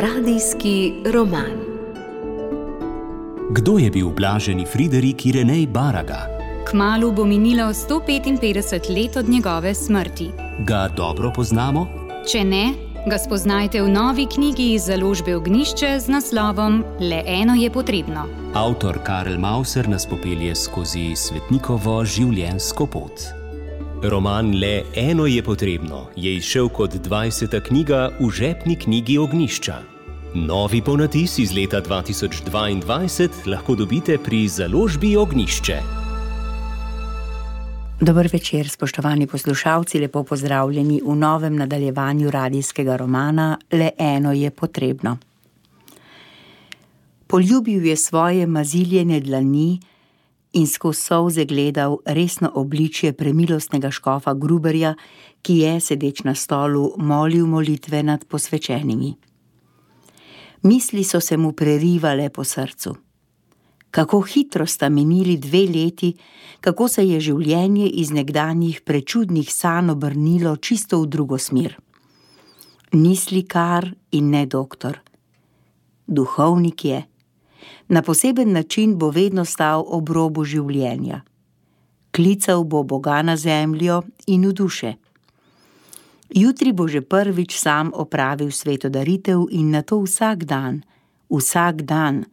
[0.00, 1.58] Radijski roman.
[3.50, 6.26] Kdo je bil blaženi Friderik Irenej Baraga?
[6.70, 10.30] Kmalu bo minilo 155 let od njegove smrti.
[10.58, 11.86] Ga dobro poznamo?
[12.30, 12.74] Če ne,
[13.10, 18.28] ga spoznajte v novi knjigi iz založbe Ognišče z naslovom Le eno je potrebno.
[18.54, 23.32] Avtor Karel Mauser nas popelje skozi svetnikovo življenjsko pot.
[24.02, 27.60] Roman Le eno je potrebno je izšel kot 20.
[27.60, 29.74] knjiga v žepni knjigi Ognišča.
[30.34, 35.80] Novi ponatis iz leta 2022 lahko dobite pri založbi Ognišče.
[38.00, 45.18] Dober večer, spoštovani poslušalci, lepo pozdravljeni v novem nadaljevanju radijskega romana Le eno je potrebno.
[47.26, 49.80] Poljubil je svoje maziljene dlani
[50.52, 54.94] in skozi solze gledal resno obličje premilostnega škofa Gruberja,
[55.42, 59.14] ki je, sedeč na stolu, molil molitve nad posvečenimi.
[60.62, 62.96] Misli so se mu prerivale po srcu.
[63.90, 66.14] Kako hitro sta minili dve leti,
[66.60, 71.76] kako se je življenje iz nekdanjih prečudnih sanj obrnilo čisto v drugo smer.
[72.92, 75.00] Ni slikar in ne doktor.
[76.06, 77.07] Duhovnik je.
[77.88, 81.22] Na poseben način bo vedno stal ob robu življenja.
[82.10, 84.94] Klical bo Boga na zemljo in v duše.
[86.34, 90.82] Jutri bo že prvič sam opravil sveto daritev in na to vsak dan,
[91.30, 92.24] vsak dan,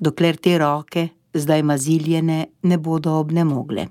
[0.00, 3.88] dokler te roke, zdaj maziljene, ne bodo obnemogle.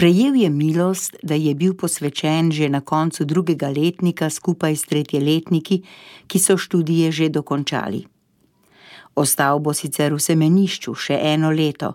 [0.00, 5.82] Prejel je milost, da je bil posvečen že na koncu drugega letnika skupaj s tretjeletniki,
[6.26, 8.06] ki so študije že dokončali.
[9.20, 11.94] Ostal bo sicer v semenišču še eno leto,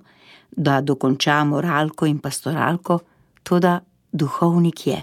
[0.52, 3.00] da dokonča moralko in pastoralko,
[3.44, 3.80] toda
[4.12, 5.00] duhovnik je.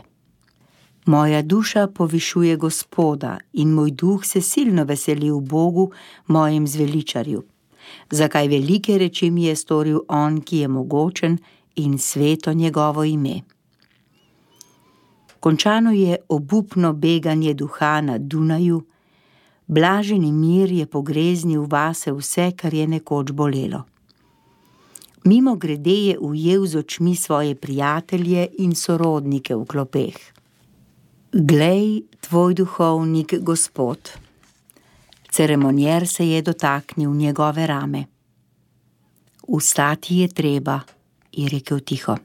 [1.07, 5.91] Moja duša povišuje Gospoda in moj duh se silno veseli v Bogu,
[6.27, 7.43] mojem zveličarju.
[8.11, 11.39] Zakaj velike reči mi je storil On, ki je mogočen
[11.75, 13.41] in sveto njegovo ime.
[15.41, 18.83] Končano je obupno beganje duha na Dunaju,
[19.73, 23.85] blaženi mir je pogreznil vase vse, kar je nekoč bolelo.
[25.25, 30.17] Mimo grede je ujel z očmi svoje prijatelje in sorodnike v klopeh.
[31.33, 34.11] Glej, tvoj duhovnik, Gospod.
[35.31, 38.05] Ceremonijer se je dotaknil njegove rame.
[39.49, 40.81] Vstati je treba,
[41.33, 42.17] je rekel tiho.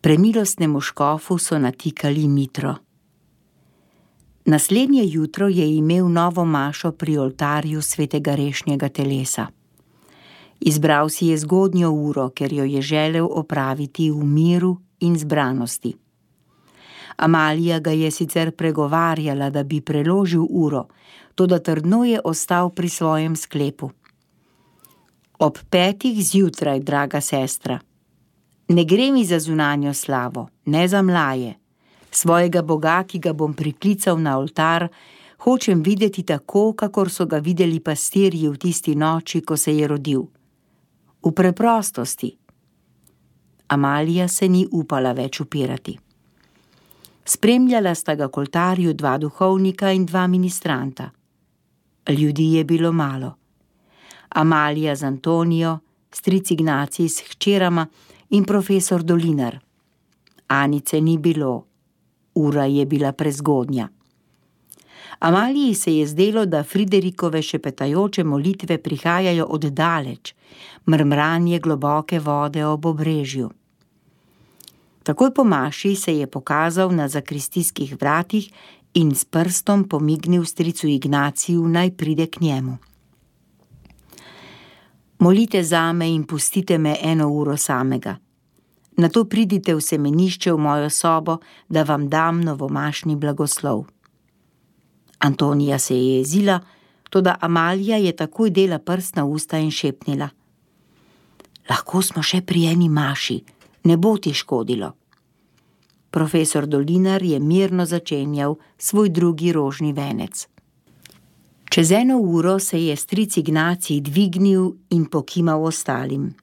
[0.00, 2.85] Premilostnemu škofu so natikali mitro.
[4.46, 9.46] Naslednje jutro je imel novo mašo pri oltarju svetega rešnjega telesa.
[10.60, 15.96] Izbral si je zgodnjo uro, ker jo je želel opraviti v miru in zbranosti.
[17.16, 20.86] Amalija ga je sicer pregovarjala, da bi preložil uro,
[21.34, 23.90] toda trdno je ostal pri svojem sklepu.
[25.38, 27.80] Ob petih zjutraj, draga sestra,
[28.68, 31.54] ne gre mi za zunanjo slavo, ne za mlaje.
[32.16, 34.88] Svojega Boga, ki ga bom priklical na oltar,
[35.44, 40.22] hočem videti tako, kakor so ga videli pastirji v tisti noči, ko se je rodil.
[41.20, 42.30] V preprostosti.
[43.68, 45.98] Amalija se ni upala več upirati.
[47.26, 51.10] Spremljala sta ga k oltarju dva duhovnika in dva ministranta.
[52.08, 53.34] Ljudi je bilo malo.
[54.28, 55.78] Amalija z Antonijo,
[56.10, 57.86] stric Ignacij s hčerama
[58.30, 59.58] in profesor Dolinar.
[60.46, 61.66] Anice ni bilo,
[62.36, 63.88] ura je bila prezgodnja.
[65.18, 70.34] Amaliji se je zdelo, da Friderikove šepetajoče molitve prihajajo od daleč,
[70.86, 73.50] mrmranje globoke vode ob obrežju.
[75.02, 78.50] Takoj po maši se je pokazal na zakristijskih vratih
[78.94, 82.76] in s prstom pomignil stricu Ignaciju, naj pride k njemu.
[85.18, 88.16] Molite za me in pustite me eno uro samega.
[88.96, 93.84] Na to pridite v semenišče v mojo sobo, da vam dam novomašni blagoslov.
[95.18, 96.60] Antonija se je jezila,
[97.10, 100.28] toda Amalija je takoj dela prst na usta in šepnila:
[101.70, 103.42] Lahko smo še pri eni maši
[103.86, 104.92] ne bo ti škodilo.
[106.10, 110.48] Profesor Dolinar je mirno začenjal svoj drugi rožni venec.
[111.70, 116.34] Čez eno uro se je stric Ignacij dvignil in pokimal ostalim.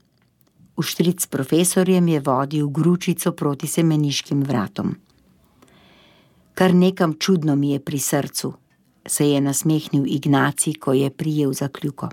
[0.75, 4.95] Uštric s profesorjem je vodil gručico proti semeniškim vratom.
[6.53, 8.53] Kar nekam čudno mi je pri srcu,
[9.05, 12.09] se je nasmehnil Ignacij, ko je prijel za kljuko.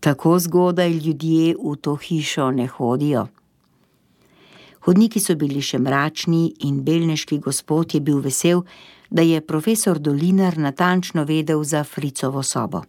[0.00, 3.26] Tako zgodaj ljudje v to hišo ne hodijo.
[4.86, 8.62] Hodniki so bili še mračni in belneški gospod je bil vesel,
[9.10, 12.82] da je profesor Dolinar natančno vedel za Fricovo sobo.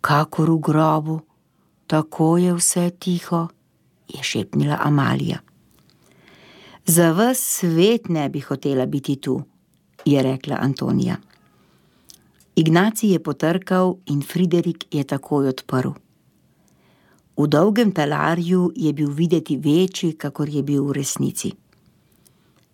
[0.00, 1.20] Kakor v grobu,
[1.92, 3.48] tako je vse tiho,
[4.08, 5.38] je šepnila Amalija.
[6.86, 9.42] Za vas svet ne bi hotela biti tu,
[10.04, 11.16] je rekla Antonija.
[12.56, 15.92] Ignacij je potrkal in Friderik je takoj odprl.
[17.36, 21.52] V dolgem talarju je bil videti večji, kakor je bil v resnici.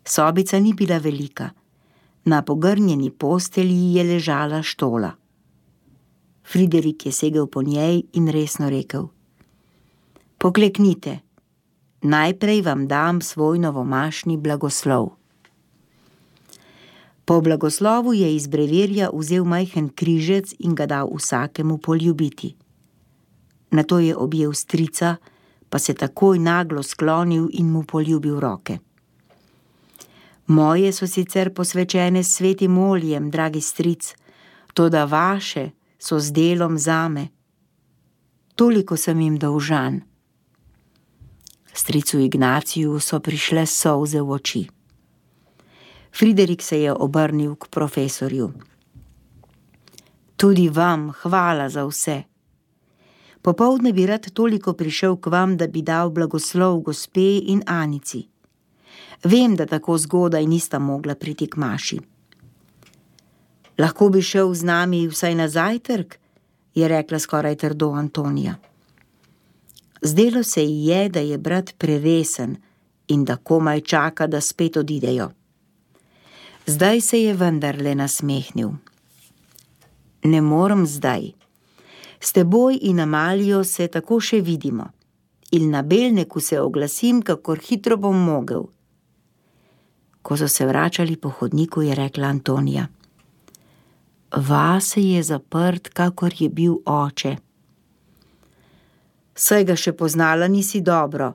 [0.05, 1.51] Sobica ni bila velika,
[2.25, 5.13] na pogrnjeni postelji je ležala štola.
[6.49, 9.09] Friderik je segel po njej in resno rekel:
[10.39, 11.19] Pokleknite,
[12.03, 15.11] najprej vam dam svoj novomašni blagoslov.
[17.25, 22.55] Po blagoslovu je iz breverja vzel majhen križec in ga dal vsakemu poljubiti.
[23.71, 25.17] Na to je objel strica,
[25.69, 28.79] pa se takoj naglo sklonil in mu poljubil roke.
[30.47, 34.15] Moje so sicer posvečene svetim oljem, dragi stric,
[34.75, 37.29] to da vaše so z delom zame.
[38.55, 40.01] Toliko sem jim dolžan.
[41.73, 44.69] Stricu Ignaciju so prišle solze v oči.
[46.19, 48.53] Friderik se je obrnil k profesorju.
[50.37, 52.23] Tudi vam hvala za vse.
[53.43, 58.27] Popovdne bi rad toliko prišel k vam, da bi dal blagoslov gospe in Anici.
[59.25, 61.99] Vem, da tako zgodaj nista mogla priti k maši.
[63.79, 66.19] Lahko bi šel z nami vsaj na zajtrk,
[66.75, 68.55] je rekla skoraj trdo Antonija.
[70.03, 72.57] Zdelo se ji je, da je brat preresen
[73.09, 75.31] in da komaj čaka, da spet odidejo.
[76.67, 78.71] Zdaj se je vendarle nasmehnil.
[80.25, 81.33] Ne morem zdaj.
[82.21, 84.91] S teboj in Amalijo se tako še vidimo.
[85.51, 88.67] In na belneku se oglasim, kakor hitro bom mogel.
[90.23, 92.89] Ko so se vračali po hodniku, je rekla Antonija:
[94.37, 97.37] Vase je zaprt, kakor je bil oče.
[99.35, 101.33] Saj ga še poznala nisi dobro,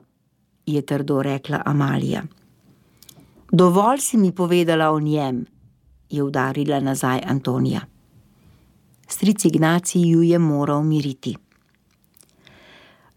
[0.66, 2.22] je trdo rekla Amalija.
[3.52, 5.44] Dovolj si mi povedala o njem,
[6.10, 7.80] je udarila nazaj Antonija.
[9.08, 11.36] Stric Ignacij ju je moral miriti.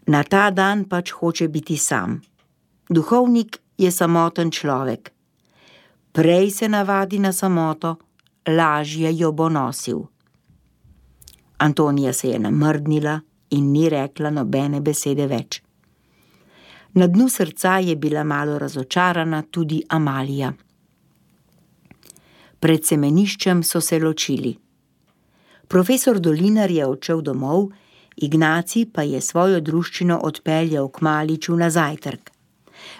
[0.06, 2.20] Na ta dan pač hoče biti sam.
[2.88, 5.12] Duhovnik je samoten človek
[6.18, 7.96] prej se navadi na samoto,
[8.48, 10.02] lažje jo bo nosil.
[11.58, 15.62] Antonija se je namrdnila in ni rekla nobene besede več.
[16.94, 20.52] Na dnu srca je bila malo razočarana tudi Amalija.
[22.60, 24.56] Pred semeniščem so se ločili.
[25.68, 27.68] Profesor Dolinar je odšel domov,
[28.16, 32.32] Ignaci pa je svojo druščino odpeljal k Maliču na zajtrk.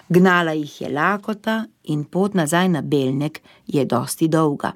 [0.09, 4.71] Gnala jih je lakota in pot nazaj na Belnek je dosti dolga.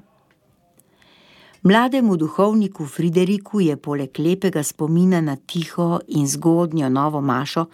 [1.64, 7.66] Mlademu duhovniku Frideriku je poleg lepega spomina na tiho in zgodnjo novo mašo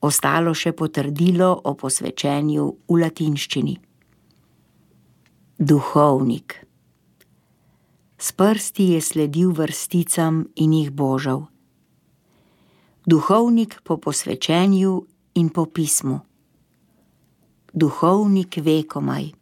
[0.00, 3.76] ostalo še potrdilo o posvečenju v latinščini.
[5.58, 6.58] Duhovnik.
[8.18, 11.46] S prsti je sledil vrsticam in jih božal.
[13.06, 14.92] Duhovnik po posvečenju
[15.40, 16.20] in po pismu
[17.72, 19.32] duhovnik ve komaj.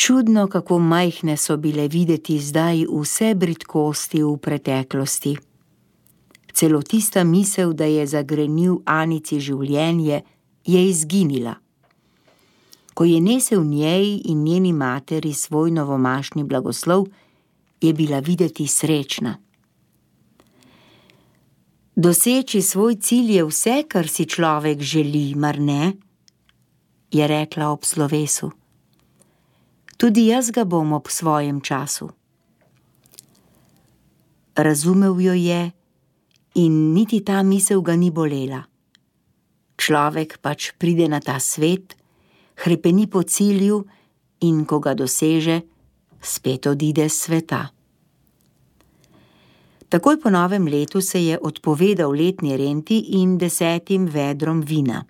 [0.00, 5.34] Čudno, kako majhne so bile videti zdaj vse britkosti v preteklosti.
[6.52, 10.22] Celo tista misel, da je zagrenil Anici življenje,
[10.64, 11.52] je izginila.
[12.94, 17.04] Ko je nesel njej in njeni materi svoj novomašni blagoslov,
[17.80, 19.34] je bila videti srečna.
[21.96, 25.92] Doseči svoj cilj je vse, kar si človek želi, mar ne?
[27.12, 28.50] je rekla ob slovesu.
[30.00, 32.08] Tudi jaz ga bom ob svojem času.
[34.56, 35.72] Razumel jo je
[36.54, 38.64] in niti ta misel ga ni bolela.
[39.76, 41.96] Človek pač pride na ta svet,
[42.64, 43.84] hrepeni po cilju
[44.40, 45.60] in ko ga doseže,
[46.20, 47.68] spet odide sveta.
[49.92, 55.04] Takoj po novem letu se je odpovedal letni renti in desetim vedrom vina.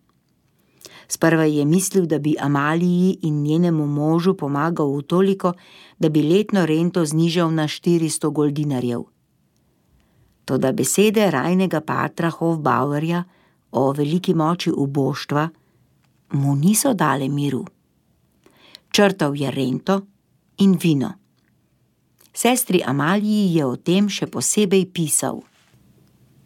[1.10, 5.52] Sprva je mislil, da bi Amaliji in njenemu možu pomagal v toliko,
[5.98, 9.02] da bi letno rento znižal na 400 goldinarjev.
[10.44, 13.24] Toda besede rajnega patra Hofbauerja
[13.70, 15.48] o veliki moči uboštva
[16.32, 17.64] mu niso dale miru.
[18.90, 20.00] Črtal je rento
[20.58, 21.12] in vino.
[22.32, 25.42] Sestri Amaliji je o tem še posebej pisal.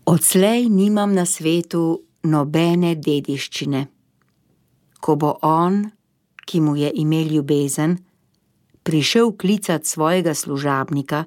[0.04, 3.93] Odslej nimam na svetu nobene dediščine.
[5.04, 5.82] Ko bo on,
[6.48, 7.98] ki mu je imel ljubezen,
[8.82, 11.24] prišel klicati svojega služabnika,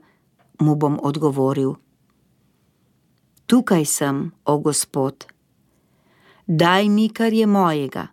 [0.59, 1.75] mu bom odgovoril:
[3.45, 5.25] Tukaj sem, o Gospod,
[6.47, 8.07] daj mi, kar je mojega,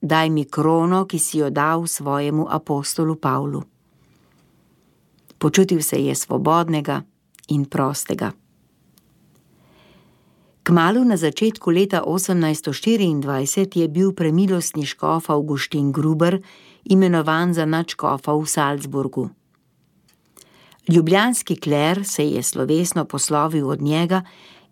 [0.00, 3.62] daj mi krono, ki si jo dal svojemu apostolu Pavlu.
[5.38, 7.02] Počutil se je svobodnega
[7.48, 8.30] in prostega.
[10.68, 16.44] Kmalu na začetku leta 1824 je bil premilostni škof Augustin Gruber
[16.84, 19.28] imenovan za načkofa v Salzburgu.
[20.88, 24.22] Ljubljanski kler se je slovesno poslovil od njega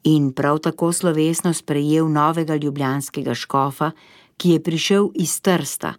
[0.04, 3.90] in prav tako slovesno sprejel novega ljubljanskega škofa,
[4.36, 5.94] ki je prišel iz Trsta,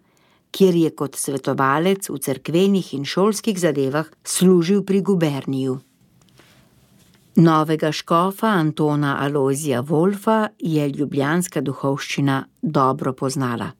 [0.50, 5.80] kjer je kot svetovalec v cerkvenih in šolskih zadevah služil pri guberniju.
[7.40, 13.70] Novega škofa Antona Alozija Wolfa je ljubljanska duhovščina dobro poznala.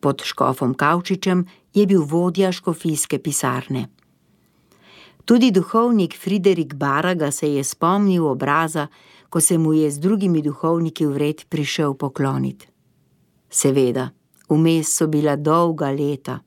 [0.00, 1.44] Pod škofom Kavčičem
[1.74, 3.86] je bil vodja škofijske pisarne.
[5.24, 8.86] Tudi duhovnik Friderik Baraga se je spomnil obraza,
[9.30, 12.66] ko se mu je z drugimi duhovniki vred prišel pokloniti.
[13.50, 14.10] Seveda,
[14.48, 16.40] vmes so bila dolga leta.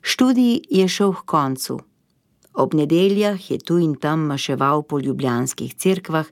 [0.00, 1.78] Študij je šel k koncu.
[2.58, 6.26] Ob nedeljah je tu in tam maševal po ljubljanskih cerkvah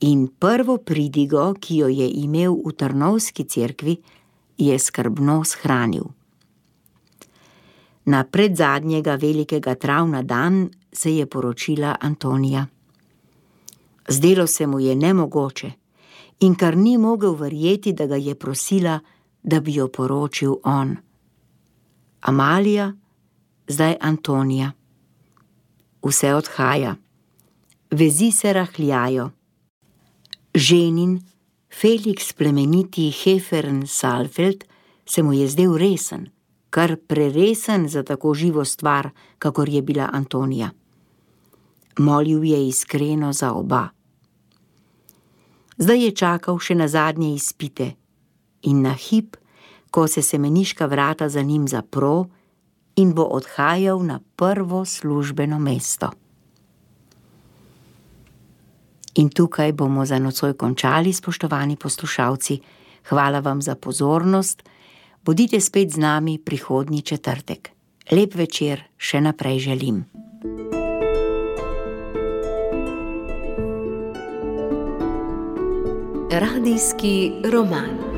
[0.00, 3.96] in prvo pridigo, ki jo je imel v Trnovski cerkvi,
[4.58, 6.04] je skrbno shranil.
[8.04, 12.66] Na predzadnjega velikega travna dan se je poročila Antonija.
[14.08, 15.72] Zdelo se mu je nemogoče
[16.40, 19.00] in kar ni mogel verjeti, da ga je prosila,
[19.42, 20.96] da bi jo poročil on.
[22.20, 22.92] Amalija,
[23.68, 24.72] zdaj Antonija.
[26.04, 26.96] Vse odhaja,
[27.90, 29.30] vezi se rahljajo.
[30.54, 31.20] Ženin,
[31.80, 34.64] Felix plemeniti Hefern Salfeld
[35.06, 36.28] se mu je zdel resen,
[36.70, 40.70] kar preresen za tako živo stvar, kakor je bila Antonija.
[41.98, 43.88] Molil je iskreno za oba.
[45.78, 47.94] Zdaj je čakal še na zadnje izpite
[48.62, 49.36] in na hip,
[49.90, 52.26] ko se semeniška vrata za njim zapro
[52.96, 56.10] in bo odhajal na prvo službeno mesto.
[59.14, 62.58] In tukaj bomo za nocoj končali, spoštovani poslušalci.
[63.08, 64.62] Hvala vam za pozornost.
[65.24, 67.70] Bodite spet z nami prihodnji četrtek.
[68.10, 70.04] Lep večer še naprej želim.
[76.34, 78.13] Radijski roman.